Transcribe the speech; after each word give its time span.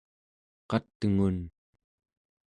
qat'ngun 0.69 1.37